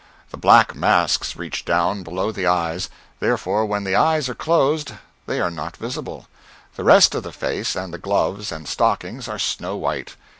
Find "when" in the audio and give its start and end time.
3.67-3.83